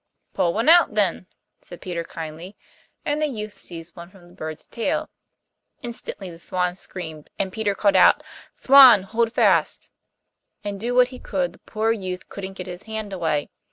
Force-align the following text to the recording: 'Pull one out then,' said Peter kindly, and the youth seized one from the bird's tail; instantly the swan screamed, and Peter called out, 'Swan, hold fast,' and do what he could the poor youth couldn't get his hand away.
'Pull 0.33 0.51
one 0.55 0.67
out 0.67 0.95
then,' 0.95 1.27
said 1.61 1.79
Peter 1.79 2.03
kindly, 2.03 2.57
and 3.05 3.21
the 3.21 3.27
youth 3.27 3.55
seized 3.55 3.95
one 3.95 4.09
from 4.09 4.27
the 4.27 4.33
bird's 4.33 4.65
tail; 4.65 5.11
instantly 5.83 6.31
the 6.31 6.39
swan 6.39 6.75
screamed, 6.75 7.29
and 7.37 7.53
Peter 7.53 7.75
called 7.75 7.95
out, 7.95 8.23
'Swan, 8.55 9.03
hold 9.03 9.31
fast,' 9.31 9.91
and 10.63 10.79
do 10.79 10.95
what 10.95 11.09
he 11.09 11.19
could 11.19 11.53
the 11.53 11.59
poor 11.67 11.91
youth 11.91 12.27
couldn't 12.29 12.53
get 12.53 12.65
his 12.65 12.81
hand 12.89 13.13
away. 13.13 13.51